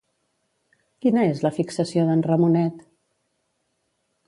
[1.05, 2.83] Quina és la fixació d'en Ramonet?